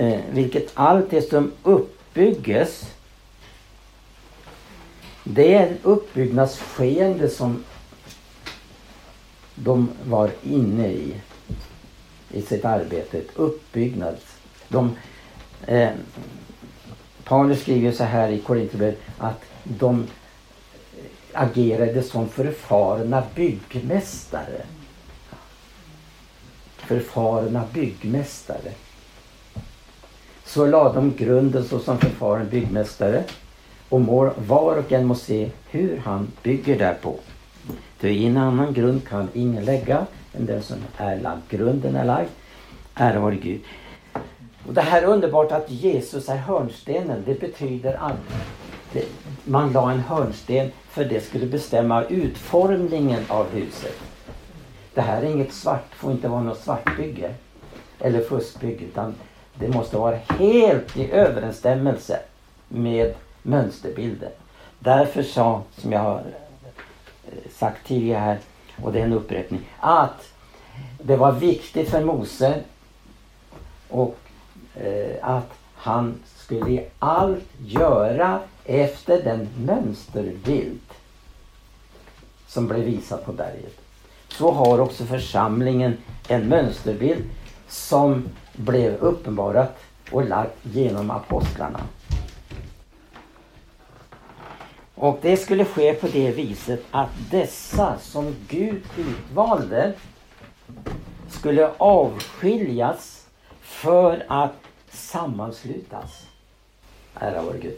eh, 0.00 0.20
vilket 0.30 0.70
allt 0.74 1.10
det 1.10 1.22
som 1.22 1.52
upp 1.62 1.95
uppbygges 2.16 2.92
det 5.24 5.54
är 5.54 5.66
ett 5.66 5.84
uppbyggnadsskeende 5.84 7.28
som 7.28 7.64
de 9.54 9.90
var 10.04 10.30
inne 10.42 10.88
i 10.88 11.14
i 12.30 12.42
sitt 12.42 12.64
arbete. 12.64 13.18
Ett 13.18 13.36
uppbyggnad. 13.36 14.16
De, 14.68 14.96
eh, 15.66 15.90
Paulus 17.24 17.60
skriver 17.60 17.92
så 17.92 18.04
här 18.04 18.28
i 18.28 18.40
Korinthierbrevet 18.40 19.00
att 19.18 19.40
de 19.64 20.06
agerade 21.32 22.02
som 22.02 22.28
förfarna 22.28 23.22
byggmästare. 23.34 24.66
Förfarna 26.76 27.64
byggmästare 27.72 28.72
så 30.46 30.66
lade 30.66 30.94
de 30.94 31.14
grunden 31.16 31.64
såsom 31.64 31.98
förfaren 31.98 32.48
byggmästare 32.48 33.24
och 33.88 34.00
må, 34.00 34.30
var 34.46 34.76
och 34.76 34.92
en 34.92 35.06
må 35.06 35.14
se 35.14 35.50
hur 35.70 35.98
han 36.04 36.28
bygger 36.42 36.78
därpå. 36.78 37.14
Ty 38.00 38.08
i 38.08 38.26
en 38.26 38.36
annan 38.36 38.74
grund 38.74 39.08
kan 39.08 39.28
ingen 39.32 39.64
lägga 39.64 40.06
än 40.32 40.46
den 40.46 40.62
som 40.62 40.76
är 40.96 41.20
lagd. 41.20 41.40
Grunden 41.48 41.96
är 41.96 42.04
lagd. 42.04 42.28
Ära 42.94 43.20
vare 43.20 43.36
Gud. 43.36 43.60
Och 44.66 44.74
det 44.74 44.80
här 44.80 45.02
är 45.02 45.06
underbart 45.06 45.52
att 45.52 45.70
Jesus 45.70 46.28
är 46.28 46.36
hörnstenen. 46.36 47.22
Det 47.26 47.40
betyder 47.40 47.94
att 47.94 49.04
man 49.44 49.72
la 49.72 49.90
en 49.90 50.00
hörnsten 50.00 50.70
för 50.88 51.04
det 51.04 51.20
skulle 51.20 51.46
bestämma 51.46 52.04
utformningen 52.04 53.24
av 53.28 53.46
huset. 53.50 53.98
Det 54.94 55.00
här 55.00 55.22
är 55.22 55.26
inget 55.26 55.52
svart, 55.52 55.94
får 55.94 56.12
inte 56.12 56.28
vara 56.28 56.42
något 56.42 56.60
svartbygge 56.60 57.34
eller 58.00 58.20
fuskbygge 58.20 58.84
utan 58.84 59.14
det 59.58 59.68
måste 59.68 59.96
vara 59.96 60.16
helt 60.16 60.96
i 60.96 61.10
överensstämmelse 61.10 62.18
med 62.68 63.14
mönsterbilden. 63.42 64.30
Därför 64.78 65.22
sa, 65.22 65.62
som 65.78 65.92
jag 65.92 66.00
har 66.00 66.22
eh, 67.26 67.50
sagt 67.50 67.86
tidigare 67.86 68.20
här, 68.20 68.38
och 68.82 68.92
det 68.92 69.00
är 69.00 69.04
en 69.04 69.12
upprepning, 69.12 69.60
att 69.80 70.32
det 71.02 71.16
var 71.16 71.32
viktigt 71.32 71.88
för 71.88 72.04
Mose 72.04 72.60
och 73.88 74.18
eh, 74.74 75.16
att 75.20 75.52
han 75.74 76.14
skulle 76.36 76.70
i 76.70 76.86
allt 76.98 77.48
göra 77.58 78.40
efter 78.64 79.22
den 79.22 79.48
mönsterbild 79.66 80.80
som 82.46 82.68
blev 82.68 82.80
visad 82.80 83.24
på 83.24 83.32
berget. 83.32 83.80
Så 84.28 84.50
har 84.50 84.78
också 84.78 85.04
församlingen 85.04 85.96
en 86.28 86.48
mönsterbild 86.48 87.24
som 87.68 88.28
blev 88.56 88.94
uppenbarat 88.94 89.78
och 90.10 90.28
lagt 90.28 90.56
genom 90.62 91.10
apostlarna. 91.10 91.80
Och 94.94 95.18
det 95.22 95.36
skulle 95.36 95.64
ske 95.64 95.94
på 95.94 96.06
det 96.06 96.30
viset 96.30 96.84
att 96.90 97.10
dessa 97.30 97.98
som 97.98 98.34
Gud 98.48 98.82
utvalde 98.96 99.92
skulle 101.28 101.70
avskiljas 101.76 103.26
för 103.60 104.24
att 104.28 104.54
sammanslutas. 104.90 106.26
Ära 107.14 107.42
vår 107.42 107.54
Gud. 107.62 107.76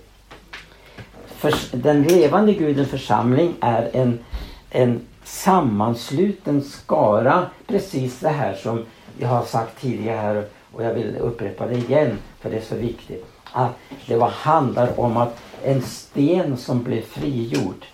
För, 1.27 1.77
den 1.77 2.03
levande 2.03 2.53
Gudens 2.53 2.89
församling 2.89 3.55
är 3.61 3.91
en, 3.93 4.25
en 4.71 5.01
sammansluten 5.25 6.63
skara. 6.63 7.47
Precis 7.67 8.21
det 8.21 8.29
här 8.29 8.55
som 8.55 8.85
jag 9.19 9.29
har 9.29 9.45
sagt 9.45 9.81
tidigare 9.81 10.17
här 10.17 10.45
och 10.79 10.85
jag 10.85 10.95
vill 10.95 11.17
upprepa 11.17 11.67
det 11.67 11.75
igen 11.75 12.19
för 12.41 12.51
det 12.51 12.57
är 12.57 12.61
så 12.61 12.77
viktigt. 12.77 13.27
Att 13.53 13.73
det 14.07 14.17
var, 14.17 14.29
handlar 14.29 15.01
om 15.01 15.17
att 15.17 15.37
en 15.65 15.83
sten 15.83 16.57
som 16.57 16.83
blev 16.83 17.03
frigjord 17.03 17.85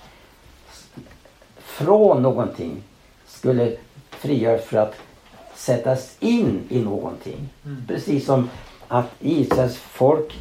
från 1.59 2.23
någonting 2.23 2.83
skulle 3.27 3.77
frigöras 4.11 4.65
för 4.65 4.77
att 4.77 4.95
sättas 5.55 6.17
in 6.21 6.63
i 6.69 6.81
någonting. 6.81 7.49
Mm. 7.65 7.85
Precis 7.89 8.27
som 8.27 8.51
att 8.89 9.11
Israels 9.21 9.77
folk 9.77 10.39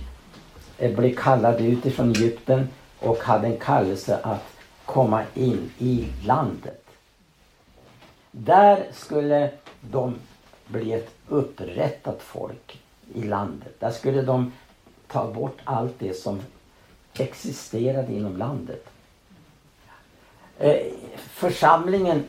eh, 0.78 0.96
blev 0.96 1.16
kallade 1.16 1.64
utifrån 1.64 2.12
Egypten 2.12 2.68
och 3.00 3.18
hade 3.18 3.48
en 3.48 3.58
kallelse 3.58 4.20
att 4.24 4.44
komma 4.86 5.24
in 5.34 5.72
i 5.78 6.08
landet. 6.26 6.84
Där 8.32 8.88
skulle 8.94 9.50
de 9.82 10.16
bli 10.68 10.94
ett 10.94 11.14
upprättat 11.28 12.22
folk 12.22 12.82
i 13.14 13.24
landet. 13.24 13.80
Där 13.80 13.92
skulle 13.92 14.22
de 14.22 14.52
ta 15.08 15.34
bort 15.34 15.58
allt 15.64 16.00
det 16.00 16.14
som 16.14 16.42
existerade 17.14 18.14
inom 18.14 18.38
landet. 18.38 18.90
Eh, 20.58 20.82
församlingen 21.18 22.24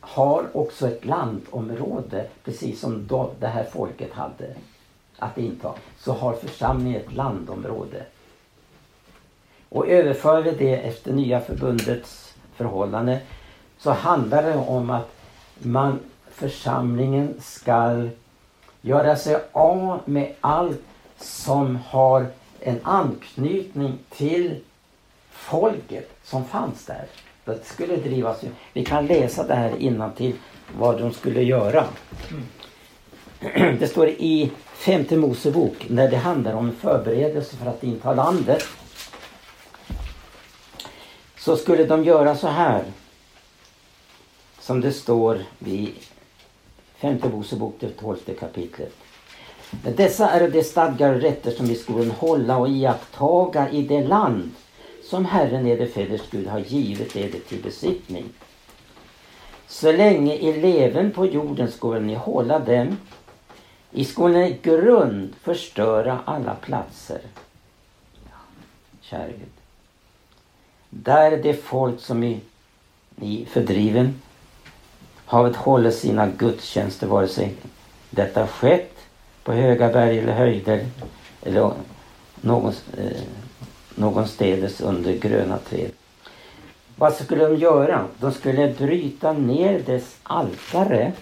har 0.00 0.56
också 0.56 0.88
ett 0.88 1.04
landområde, 1.04 2.26
precis 2.44 2.80
som 2.80 3.08
det 3.40 3.46
här 3.46 3.64
folket 3.64 4.12
hade 4.12 4.54
att 5.18 5.38
inta, 5.38 5.74
så 5.98 6.12
har 6.12 6.32
församlingen 6.32 7.00
ett 7.00 7.12
landområde. 7.12 8.06
Och 9.68 9.88
överför 9.88 10.42
vi 10.42 10.50
det 10.50 10.76
efter 10.76 11.12
nya 11.12 11.40
förbundets 11.40 12.34
förhållande 12.54 13.20
så 13.78 13.90
handlar 13.90 14.42
det 14.42 14.56
om 14.56 14.90
att 14.90 15.10
man, 15.58 16.00
församlingen 16.34 17.34
ska 17.40 18.08
göra 18.80 19.16
sig 19.16 19.36
av 19.52 20.00
med 20.04 20.34
allt 20.40 20.82
som 21.18 21.76
har 21.76 22.26
en 22.60 22.80
anknytning 22.82 23.98
till 24.10 24.60
folket 25.30 26.10
som 26.22 26.44
fanns 26.44 26.86
där. 26.86 27.06
Det 27.44 27.66
skulle 27.66 27.96
drivas. 27.96 28.44
Vi 28.72 28.84
kan 28.84 29.06
läsa 29.06 29.46
det 29.46 29.54
här 29.54 30.10
till 30.16 30.34
vad 30.78 31.00
de 31.00 31.12
skulle 31.12 31.42
göra. 31.42 31.84
Det 33.78 33.90
står 33.90 34.08
i 34.08 34.50
femte 34.74 35.16
Mosebok 35.16 35.86
när 35.88 36.10
det 36.10 36.16
handlar 36.16 36.54
om 36.54 36.72
förberedelse 36.72 37.56
för 37.56 37.66
att 37.66 37.84
inta 37.84 38.14
landet. 38.14 38.62
Så 41.38 41.56
skulle 41.56 41.84
de 41.84 42.04
göra 42.04 42.36
så 42.36 42.48
här. 42.48 42.84
Som 44.60 44.80
det 44.80 44.92
står 44.92 45.40
i 45.66 45.90
femte 47.04 47.28
Mosebok, 47.28 47.74
det 47.80 47.88
tolfte 47.88 48.34
kapitlet. 48.34 48.92
Dessa 49.96 50.30
är 50.30 50.48
de 50.48 50.62
stadgar 50.62 51.14
och 51.14 51.20
rätter 51.20 51.50
som 51.50 51.66
vi 51.66 51.74
skolen 51.74 52.10
hålla 52.10 52.56
och 52.56 52.68
iakttaga 52.68 53.70
i 53.70 53.82
det 53.82 54.06
land 54.06 54.50
som 55.02 55.24
Herren 55.24 55.66
eder 55.66 55.86
fäders 55.86 56.30
Gud 56.30 56.46
har 56.46 56.58
givit 56.58 57.16
eder 57.16 57.38
till 57.38 57.62
besittning. 57.62 58.24
Så 59.66 59.92
länge 59.92 60.34
i 60.34 60.60
leven 60.60 61.12
på 61.12 61.26
jorden 61.26 61.70
skulle 61.70 62.00
ni 62.00 62.14
hålla 62.14 62.58
dem. 62.58 62.96
I 63.90 64.04
skulle 64.04 64.38
ni 64.38 64.58
grund 64.62 65.34
förstöra 65.42 66.20
alla 66.24 66.54
platser. 66.54 67.20
Kära 69.00 69.26
Gud. 69.26 69.54
Där 70.90 71.36
det 71.36 71.54
folk 71.54 72.00
som 72.00 72.24
i, 72.24 72.40
i 73.20 73.46
fördriven 73.46 74.20
havet 75.26 75.56
håller 75.56 75.90
sina 75.90 76.26
gudstjänster 76.26 77.06
vare 77.06 77.28
sig 77.28 77.54
detta 78.10 78.46
skett 78.46 78.94
på 79.44 79.52
höga 79.52 79.88
berg 79.88 80.18
eller 80.18 80.32
höjder 80.32 80.86
eller 81.42 81.72
någon, 82.40 82.72
eh, 82.98 83.22
någonstädes 83.94 84.80
under 84.80 85.12
gröna 85.12 85.58
träd. 85.58 85.90
Vad 86.96 87.14
skulle 87.14 87.44
de 87.44 87.56
göra? 87.56 88.06
De 88.20 88.32
skulle 88.32 88.74
bryta 88.78 89.32
ner 89.32 89.78
dess 89.86 90.16
altare, 90.22 91.12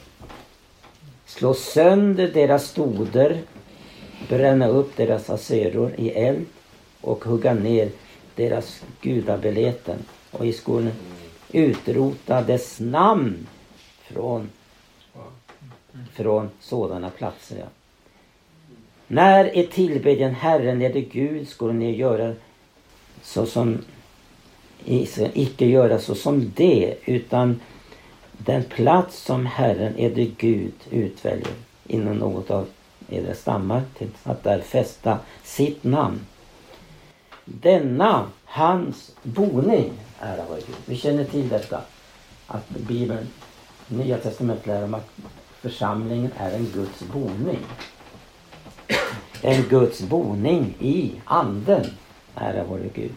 slå 1.27 1.55
sönder 1.55 2.29
deras 2.29 2.65
stoder, 2.65 3.41
bränna 4.29 4.69
upp 4.69 4.97
deras 4.97 5.31
aseror 5.31 5.95
i 5.97 6.11
eld 6.11 6.47
och 7.01 7.25
hugga 7.25 7.55
ner 7.55 7.91
deras 8.35 8.83
gudabeleten 9.01 9.99
och 10.31 10.47
i 10.47 10.53
skolan 10.53 10.93
utrota 11.53 12.43
dess 12.43 12.81
namn 12.81 13.47
från, 14.13 14.51
från 16.13 16.51
sådana 16.61 17.11
platser. 17.11 17.59
Ja. 17.59 17.67
När 19.07 19.45
är 19.45 19.67
tillbedjan 19.67 20.35
Herren 20.35 20.83
är 20.83 20.93
det 20.93 21.01
Gud 21.01 21.49
skulle 21.49 21.73
ni 21.73 21.97
göra 21.97 22.35
så 23.23 23.47
som 23.47 23.85
icke 24.85 25.67
göra 25.67 25.99
så 25.99 26.15
som 26.15 26.53
det 26.57 26.95
utan 27.05 27.61
den 28.33 28.65
plats 28.65 29.23
som 29.23 29.47
Herren 29.47 29.99
är 29.99 30.11
det 30.11 30.25
Gud 30.25 30.75
utväljer 30.91 31.53
inom 31.87 32.17
något 32.17 32.51
av 32.51 32.69
era 33.09 33.35
stammar 33.35 33.83
till 33.99 34.09
att 34.23 34.45
där 34.45 34.61
fästa 34.61 35.19
sitt 35.43 35.85
namn. 35.85 36.21
Denna 37.45 38.27
hans 38.45 39.13
boning, 39.23 39.93
ära 40.21 40.45
vare 40.49 40.61
Gud. 40.67 40.77
Vi 40.87 40.97
känner 40.97 41.25
till 41.25 41.49
detta 41.49 41.81
att 42.47 42.69
Bibeln, 42.69 43.27
Nya 43.89 44.19
testamentet 44.19 44.67
lär 44.67 44.85
om 44.85 44.95
att 44.95 45.11
församlingen 45.61 46.31
är 46.39 46.53
en 46.53 46.71
Guds 46.75 47.03
boning 47.13 47.59
en 49.43 49.63
Guds 49.63 50.01
boning 50.01 50.75
i 50.79 51.13
anden. 51.25 51.87
Ära 52.35 52.65
vare 52.65 52.89
Gud. 52.95 53.17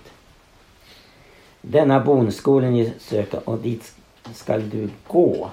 Denna 1.62 2.00
bonskolen 2.00 2.92
söka 3.00 3.38
och 3.38 3.58
dit 3.58 3.94
skall 4.34 4.70
du 4.70 4.90
gå. 5.08 5.50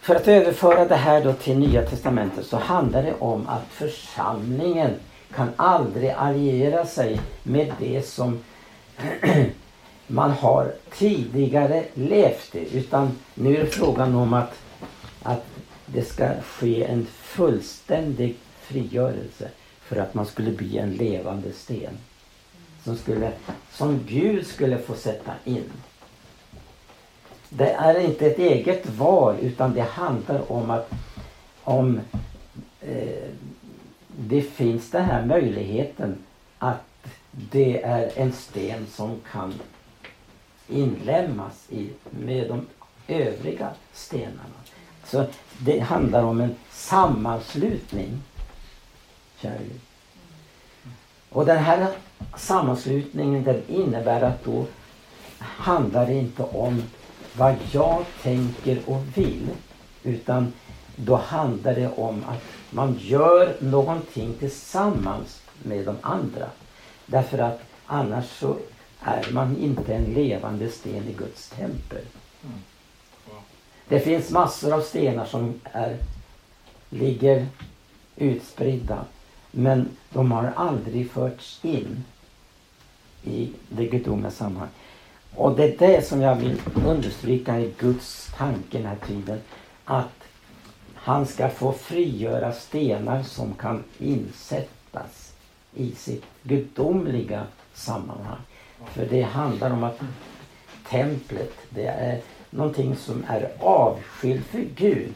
För 0.00 0.14
att 0.14 0.28
överföra 0.28 0.84
det 0.84 0.96
här 0.96 1.24
då 1.24 1.32
till 1.32 1.58
Nya 1.58 1.86
Testamentet 1.86 2.46
så 2.46 2.56
handlar 2.56 3.02
det 3.02 3.14
om 3.18 3.48
att 3.48 3.66
församlingen 3.70 4.94
kan 5.34 5.48
aldrig 5.56 6.10
alliera 6.10 6.86
sig 6.86 7.20
med 7.42 7.72
det 7.78 8.02
som 8.02 8.38
man 10.10 10.30
har 10.30 10.72
tidigare 10.92 11.84
levt 11.94 12.54
i. 12.54 12.78
Utan 12.78 13.18
nu 13.34 13.56
är 13.56 13.60
det 13.60 13.66
frågan 13.66 14.14
om 14.14 14.32
att, 14.32 14.54
att 15.22 15.46
det 15.86 16.02
ska 16.02 16.28
ske 16.42 16.84
en 16.84 17.06
fullständig 17.06 18.36
frigörelse 18.60 19.48
för 19.80 19.96
att 19.96 20.14
man 20.14 20.26
skulle 20.26 20.50
bli 20.50 20.78
en 20.78 20.92
levande 20.92 21.52
sten. 21.52 21.98
Som, 22.84 22.96
skulle, 22.96 23.32
som 23.72 24.00
Gud 24.06 24.46
skulle 24.46 24.78
få 24.78 24.94
sätta 24.94 25.32
in. 25.44 25.72
Det 27.48 27.70
är 27.70 28.00
inte 28.00 28.26
ett 28.26 28.38
eget 28.38 28.86
val 28.90 29.36
utan 29.40 29.74
det 29.74 29.80
handlar 29.80 30.52
om 30.52 30.70
att 30.70 30.90
om 31.64 32.00
eh, 32.80 33.28
det 34.16 34.42
finns 34.42 34.90
den 34.90 35.04
här 35.04 35.26
möjligheten 35.26 36.18
att 36.58 37.06
det 37.30 37.82
är 37.82 38.10
en 38.16 38.32
sten 38.32 38.86
som 38.86 39.20
kan 39.32 39.54
inlemmas 40.70 41.66
i, 41.70 41.90
med 42.10 42.48
de 42.48 42.66
övriga 43.08 43.70
stenarna. 43.92 44.60
Så 45.04 45.26
det 45.58 45.78
handlar 45.78 46.22
om 46.22 46.40
en 46.40 46.54
sammanslutning 46.70 48.22
kärlek. 49.40 49.80
Och 51.30 51.46
den 51.46 51.58
här 51.58 51.88
sammanslutningen 52.36 53.44
den 53.44 53.62
innebär 53.68 54.22
att 54.22 54.44
då 54.44 54.66
handlar 55.38 56.06
det 56.06 56.14
inte 56.14 56.42
om 56.42 56.82
vad 57.36 57.56
jag 57.72 58.04
tänker 58.22 58.78
och 58.86 59.02
vill. 59.14 59.48
Utan 60.02 60.52
då 60.96 61.16
handlar 61.16 61.74
det 61.74 61.88
om 61.88 62.24
att 62.28 62.42
man 62.70 62.96
gör 63.00 63.56
någonting 63.60 64.34
tillsammans 64.38 65.42
med 65.62 65.84
de 65.86 65.96
andra. 66.00 66.46
Därför 67.06 67.38
att 67.38 67.60
annars 67.86 68.30
så 68.38 68.56
är 69.00 69.32
man 69.32 69.56
inte 69.56 69.94
en 69.94 70.04
levande 70.04 70.68
sten 70.68 71.08
i 71.08 71.12
Guds 71.12 71.48
tempel. 71.48 72.04
Det 73.88 74.00
finns 74.00 74.30
massor 74.30 74.72
av 74.72 74.80
stenar 74.80 75.24
som 75.24 75.60
är, 75.64 75.96
ligger 76.90 77.46
utspridda 78.16 79.04
men 79.50 79.88
de 80.10 80.32
har 80.32 80.52
aldrig 80.56 81.10
förts 81.10 81.60
in 81.62 82.04
i 83.22 83.52
det 83.68 83.86
gudomliga 83.86 84.30
sammanhanget. 84.30 84.74
Och 85.34 85.56
det 85.56 85.64
är 85.64 85.78
det 85.78 86.06
som 86.06 86.20
jag 86.20 86.36
vill 86.36 86.60
understryka 86.86 87.60
i 87.60 87.72
Guds 87.78 88.32
tanke 88.36 88.78
den 88.78 88.86
här 88.86 88.96
tiden. 89.06 89.40
Att 89.84 90.24
han 90.94 91.26
ska 91.26 91.48
få 91.48 91.72
frigöra 91.72 92.52
stenar 92.52 93.22
som 93.22 93.54
kan 93.54 93.84
insättas 93.98 95.32
i 95.74 95.90
sitt 95.90 96.24
gudomliga 96.42 97.46
sammanhang. 97.74 98.38
För 98.86 99.06
det 99.06 99.22
handlar 99.22 99.70
om 99.70 99.84
att 99.84 100.00
templet, 100.88 101.52
det 101.70 101.86
är 101.86 102.20
någonting 102.50 102.96
som 102.96 103.24
är 103.28 103.50
avskilt 103.58 104.46
för 104.46 104.64
Gud. 104.76 105.12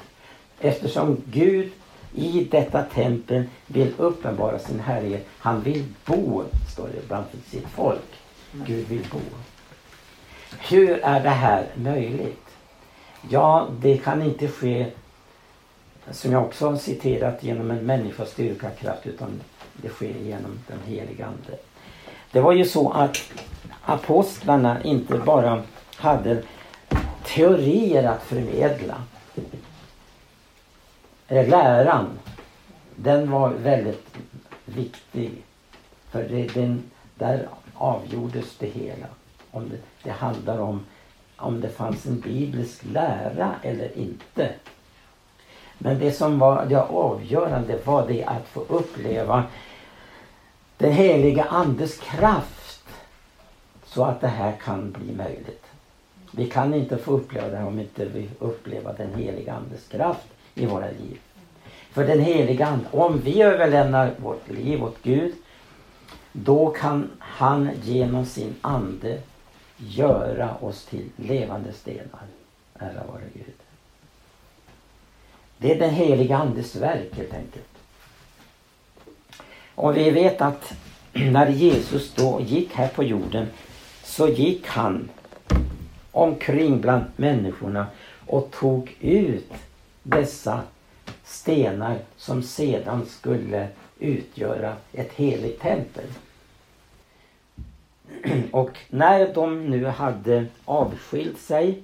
Eftersom 0.60 1.22
Gud 1.26 1.72
i 2.14 2.48
detta 2.50 2.82
tempel 2.82 3.44
vill 3.66 3.92
uppenbara 3.96 4.58
sin 4.58 4.80
härlighet. 4.80 5.26
Han 5.38 5.60
vill 5.60 5.84
bo, 6.04 6.42
står 6.72 6.88
det 6.88 7.08
bland 7.08 7.24
sitt 7.46 7.68
folk. 7.68 8.20
Gud 8.52 8.88
vill 8.88 9.06
bo. 9.12 9.20
Hur 10.58 11.04
är 11.04 11.22
det 11.22 11.28
här 11.28 11.66
möjligt? 11.74 12.48
Ja, 13.30 13.68
det 13.80 13.96
kan 13.96 14.22
inte 14.22 14.48
ske 14.48 14.86
som 16.10 16.32
jag 16.32 16.44
också 16.44 16.70
har 16.70 16.76
citerat 16.76 17.44
genom 17.44 17.70
en 17.70 17.86
människas 17.86 18.30
styrka 18.30 18.66
och 18.66 18.78
kraft 18.78 19.06
utan 19.06 19.40
det 19.72 19.88
sker 19.88 20.14
genom 20.14 20.58
den 20.66 20.78
heliga 20.86 21.26
Ande. 21.26 21.58
Det 22.32 22.40
var 22.40 22.52
ju 22.52 22.64
så 22.64 22.90
att 22.90 23.16
apostlarna 23.86 24.82
inte 24.82 25.18
bara 25.18 25.62
hade 25.96 26.42
teorier 27.24 28.04
att 28.04 28.22
förmedla. 28.22 28.94
Läran, 31.28 32.06
den 32.96 33.30
var 33.30 33.50
väldigt 33.50 34.16
viktig. 34.64 35.42
För 36.10 36.22
det, 36.22 36.54
den, 36.54 36.82
där 37.14 37.48
avgjordes 37.74 38.56
det 38.58 38.66
hela. 38.66 39.06
Om 39.50 39.68
det, 39.68 39.78
det 40.02 40.10
handlar 40.10 40.58
om 40.58 40.84
om 41.36 41.60
det 41.60 41.68
fanns 41.68 42.06
en 42.06 42.20
biblisk 42.20 42.84
lära 42.84 43.54
eller 43.62 43.98
inte. 43.98 44.52
Men 45.78 45.98
det 45.98 46.12
som 46.12 46.38
var 46.38 46.66
det 46.66 46.82
avgörande 46.82 47.78
var 47.84 48.06
det 48.08 48.24
att 48.24 48.48
få 48.48 48.60
uppleva 48.60 49.44
den 50.76 50.92
heliga 50.92 51.44
Andes 51.44 51.98
kraft 51.98 52.53
så 53.94 54.04
att 54.04 54.20
det 54.20 54.28
här 54.28 54.52
kan 54.64 54.90
bli 54.90 55.12
möjligt. 55.12 55.64
Vi 56.30 56.50
kan 56.50 56.74
inte 56.74 56.98
få 56.98 57.12
uppleva 57.12 57.48
det 57.48 57.56
här 57.56 57.66
om 57.66 57.80
inte 57.80 58.04
vi 58.04 58.28
upplever 58.38 58.94
den 58.98 59.14
heliga 59.14 59.52
Andes 59.52 59.88
kraft 59.88 60.26
i 60.54 60.66
våra 60.66 60.86
liv. 60.86 61.18
För 61.90 62.06
den 62.06 62.20
heliga 62.20 62.66
Ande, 62.66 62.86
om 62.90 63.20
vi 63.20 63.42
överlämnar 63.42 64.14
vårt 64.16 64.50
liv 64.50 64.84
åt 64.84 64.96
Gud 65.02 65.34
då 66.32 66.70
kan 66.70 67.10
han 67.18 67.70
genom 67.82 68.26
sin 68.26 68.54
Ande 68.60 69.18
göra 69.76 70.56
oss 70.60 70.84
till 70.84 71.10
levande 71.16 71.72
stenar. 71.72 72.26
Ära 72.78 73.06
vare 73.06 73.24
Gud. 73.34 73.54
Det 75.58 75.74
är 75.74 75.78
den 75.78 75.90
heliga 75.90 76.36
Andes 76.36 76.76
verk 76.76 77.16
helt 77.16 77.34
enkelt. 77.34 77.64
Och 79.74 79.96
vi 79.96 80.10
vet 80.10 80.40
att 80.40 80.72
när 81.12 81.48
Jesus 81.48 82.14
då 82.14 82.40
gick 82.40 82.72
här 82.72 82.88
på 82.88 83.04
jorden 83.04 83.46
så 84.04 84.28
gick 84.28 84.66
han 84.66 85.08
omkring 86.12 86.80
bland 86.80 87.04
människorna 87.16 87.86
och 88.26 88.50
tog 88.50 88.96
ut 89.00 89.52
dessa 90.02 90.62
stenar 91.24 91.98
som 92.16 92.42
sedan 92.42 93.06
skulle 93.06 93.68
utgöra 93.98 94.76
ett 94.92 95.12
heligt 95.12 95.60
tempel. 95.60 96.06
Och 98.52 98.78
när 98.88 99.34
de 99.34 99.70
nu 99.70 99.84
hade 99.84 100.46
avskilt 100.64 101.38
sig, 101.38 101.82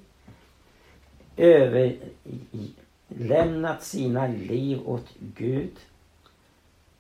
överlämnat 1.36 3.82
sina 3.82 4.26
liv 4.26 4.88
åt 4.88 5.06
Gud, 5.18 5.76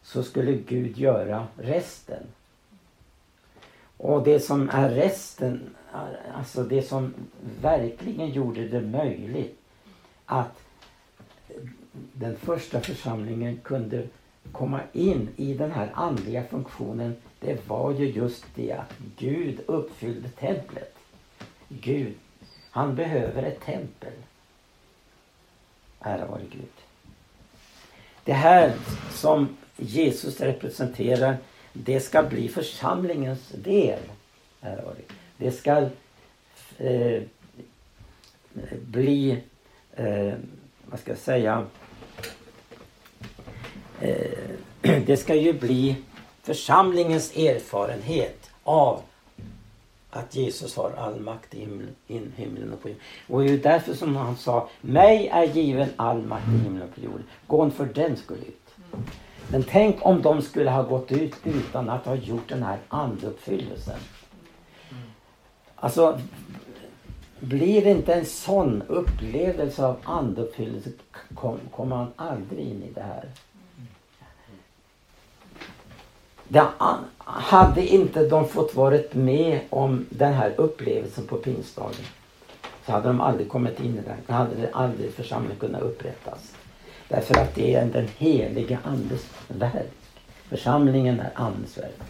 så 0.02 0.22
skulle 0.22 0.52
Gud 0.52 0.98
göra 0.98 1.46
resten. 1.56 2.22
Och 4.02 4.22
det 4.22 4.40
som 4.40 4.70
är 4.70 4.90
resten, 4.90 5.74
alltså 6.34 6.62
det 6.62 6.82
som 6.82 7.14
verkligen 7.60 8.30
gjorde 8.30 8.68
det 8.68 8.80
möjligt 8.80 9.58
att 10.26 10.62
den 12.12 12.36
första 12.36 12.80
församlingen 12.80 13.60
kunde 13.62 14.06
komma 14.52 14.80
in 14.92 15.28
i 15.36 15.54
den 15.54 15.70
här 15.70 15.90
andliga 15.94 16.44
funktionen 16.44 17.16
det 17.40 17.68
var 17.68 17.92
ju 17.92 18.10
just 18.10 18.44
det 18.54 18.72
att 18.72 18.94
Gud 19.18 19.60
uppfyllde 19.66 20.28
templet. 20.28 20.94
Gud, 21.68 22.14
han 22.70 22.94
behöver 22.94 23.42
ett 23.42 23.60
tempel. 23.60 24.12
Ära 26.00 26.26
vare 26.26 26.42
Gud. 26.50 26.72
Det 28.24 28.32
här 28.32 28.72
som 29.12 29.56
Jesus 29.76 30.40
representerar, 30.40 31.36
det 31.72 32.00
ska 32.00 32.22
bli 32.22 32.48
församlingens 32.48 33.48
del. 33.48 34.00
Det 35.36 35.52
ska 35.52 35.88
eh, 36.78 37.22
bli, 38.86 39.42
eh, 39.94 40.32
vad 40.84 41.00
ska 41.00 41.10
jag 41.10 41.18
säga, 41.18 41.66
eh, 44.00 44.50
det 45.06 45.16
ska 45.16 45.34
ju 45.34 45.52
bli 45.52 45.96
församlingens 46.42 47.36
erfarenhet 47.36 48.50
av 48.62 49.02
att 50.10 50.36
Jesus 50.36 50.76
har 50.76 50.92
all 50.92 51.20
makt 51.20 51.54
i 51.54 51.60
himlen, 51.60 51.94
in 52.06 52.32
himlen 52.36 52.72
och 52.72 52.82
på 52.82 52.88
jorden. 52.88 53.02
Och 53.28 53.42
det 53.42 53.52
är 53.52 53.58
därför 53.58 53.94
som 53.94 54.16
han 54.16 54.36
sa, 54.36 54.68
mig 54.80 55.28
är 55.28 55.44
given 55.44 55.88
all 55.96 56.22
makt 56.22 56.48
i 56.48 56.64
himlen 56.64 56.82
och 56.82 56.94
på 56.94 57.00
jorden. 57.00 57.24
Gå 57.46 57.70
för 57.70 57.84
den 57.84 58.16
skull 58.16 58.38
ut. 58.38 58.74
Mm. 58.92 59.06
Men 59.52 59.62
tänk 59.62 60.06
om 60.06 60.22
de 60.22 60.42
skulle 60.42 60.70
ha 60.70 60.82
gått 60.82 61.12
ut 61.12 61.34
utan 61.44 61.90
att 61.90 62.06
ha 62.06 62.14
gjort 62.14 62.48
den 62.48 62.62
här 62.62 62.78
anduppfyllelsen. 62.88 63.98
Alltså, 65.74 66.20
blir 67.40 67.84
det 67.84 67.90
inte 67.90 68.14
en 68.14 68.26
sån 68.26 68.82
upplevelse 68.88 69.86
av 69.86 69.96
anduppfyllelse 70.04 70.90
kommer 71.34 71.84
man 71.84 72.06
aldrig 72.16 72.66
in 72.66 72.82
i 72.82 72.92
det 72.94 73.02
här. 73.02 73.28
Det, 76.48 76.66
hade 77.24 77.86
inte 77.86 78.28
de 78.28 78.48
fått 78.48 78.74
varit 78.74 79.14
med 79.14 79.60
om 79.70 80.06
den 80.10 80.32
här 80.32 80.54
upplevelsen 80.56 81.26
på 81.26 81.36
pingstdagen 81.36 82.04
så 82.86 82.92
hade 82.92 83.08
de 83.08 83.20
aldrig 83.20 83.48
kommit 83.48 83.80
in 83.80 83.98
i 83.98 84.00
det. 84.00 84.16
Då 84.26 84.32
hade 84.32 84.70
aldrig 84.72 85.12
församlingen 85.12 85.58
kunnat 85.58 85.82
upprättas. 85.82 86.54
Därför 87.10 87.38
att 87.38 87.54
det 87.54 87.74
är 87.74 87.86
den 87.86 88.08
heliga 88.18 88.78
Andes 88.84 89.26
verk. 89.48 89.92
Församlingen 90.48 91.20
är 91.20 91.30
Andens 91.34 91.78
verk. 91.78 92.00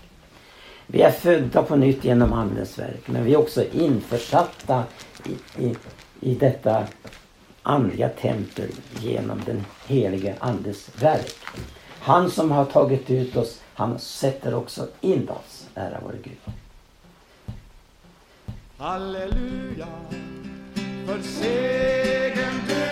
Vi 0.87 1.03
är 1.03 1.11
födda 1.11 1.63
på 1.63 1.77
nytt 1.77 2.05
genom 2.05 2.33
Andens 2.33 2.79
verk 2.79 3.09
men 3.09 3.25
vi 3.25 3.35
är 3.35 3.39
också 3.39 3.65
införsatta 3.73 4.85
i, 5.27 5.63
i, 5.65 5.77
i 6.21 6.35
detta 6.35 6.87
andliga 7.63 8.09
tempel 8.09 8.69
genom 9.01 9.43
den 9.47 9.65
heliga 9.87 10.35
Andes 10.39 11.03
verk. 11.03 11.37
Han 12.01 12.31
som 12.31 12.51
har 12.51 12.65
tagit 12.65 13.11
ut 13.11 13.37
oss 13.37 13.61
han 13.75 13.99
sätter 13.99 14.55
också 14.55 14.89
in 15.01 15.29
oss. 15.29 15.69
Ära 15.75 16.01
vår 16.03 16.17
Gud. 16.23 16.55
Halleluja, 18.77 19.89
för 21.07 21.23
segern 21.23 22.90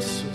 this 0.00 0.29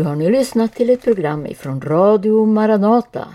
Du 0.00 0.04
har 0.04 0.16
nu 0.16 0.30
lyssnat 0.30 0.74
till 0.74 0.90
ett 0.90 1.02
program 1.02 1.46
ifrån 1.46 1.80
Radio 1.80 2.46
Maranata 2.46 3.28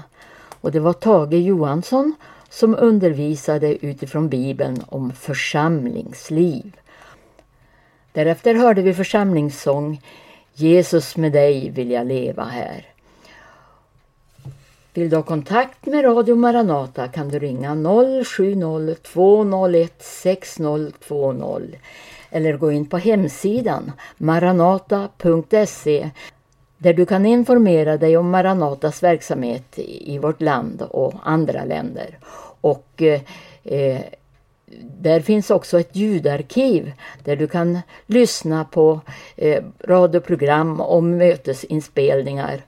och 0.62 0.72
det 0.72 0.80
var 0.80 0.94
Tage 0.94 1.34
Johansson 1.34 2.16
som 2.50 2.76
undervisade 2.80 3.86
utifrån 3.86 4.30
Bibeln 4.30 4.84
om 4.88 5.12
församlingsliv. 5.12 6.76
Därefter 8.12 8.56
hörde 8.56 8.82
vi 8.82 8.94
församlingssång 8.94 10.02
Jesus 10.54 11.18
med 11.18 11.32
dig 11.32 11.70
vill 11.70 11.92
jag 11.92 12.08
leva 12.08 12.44
här. 12.44 12.86
Vill 14.94 15.10
du 15.10 15.16
ha 15.16 15.24
kontakt 15.24 15.86
med 15.86 16.06
Radio 16.06 16.36
Maranata 16.36 17.08
kan 17.08 17.30
du 17.30 17.40
ringa 17.40 17.76
070-201 17.76 19.90
6020 20.00 21.76
eller 22.30 22.58
gå 22.58 22.72
in 22.72 22.86
på 22.86 22.98
hemsidan 22.98 23.92
maranata.se 24.18 26.12
där 26.78 26.94
du 26.94 27.06
kan 27.06 27.26
informera 27.26 27.98
dig 27.98 28.18
om 28.18 28.30
Maranatas 28.30 29.04
verksamhet 29.04 29.80
i 29.80 30.18
vårt 30.18 30.42
land 30.42 30.82
och 30.82 31.14
andra 31.24 31.66
länder. 31.66 32.18
Och 32.62 33.02
eh, 33.02 33.22
eh, 33.64 34.02
där 34.82 35.20
finns 35.20 35.52
också 35.52 35.80
ett 35.80 35.96
ljudarkiv 35.96 36.92
där 37.24 37.36
du 37.36 37.48
kan 37.48 37.80
lyssna 38.06 38.66
på 38.66 39.00
eh, 39.36 39.64
radioprogram 39.84 40.82
och 40.82 41.04
mötesinspelningar. 41.04 42.62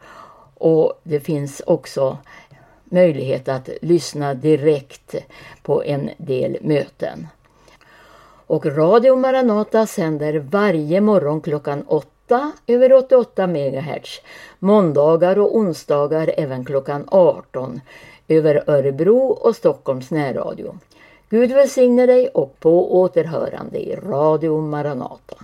Och 0.53 0.99
det 1.03 1.19
finns 1.19 1.61
också 1.65 2.17
möjlighet 2.83 3.47
att 3.47 3.69
lyssna 3.81 4.33
direkt 4.33 5.15
på 5.61 5.83
en 5.83 6.09
del 6.17 6.57
möten. 6.61 7.27
Och 8.47 8.65
Radio 8.65 9.15
Maranata 9.15 9.87
sänder 9.87 10.39
varje 10.39 11.01
morgon 11.01 11.41
klockan 11.41 11.83
8 12.27 12.51
över 12.67 12.93
88 12.93 13.47
MHz. 13.47 14.21
Måndagar 14.59 15.39
och 15.39 15.57
onsdagar 15.57 16.33
även 16.37 16.65
klockan 16.65 17.03
18 17.07 17.81
över 18.27 18.63
Örebro 18.67 19.17
och 19.17 19.55
Stockholms 19.55 20.11
närradio. 20.11 20.77
Gud 21.29 21.51
välsigne 21.51 22.05
dig 22.05 22.27
och 22.27 22.59
på 22.59 22.99
återhörande 23.01 23.77
i 23.79 23.95
Radio 23.95 24.61
Maranata. 24.61 25.35